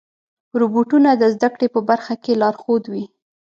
[0.59, 3.05] روبوټونه د زدهکړې په برخه کې لارښود وي.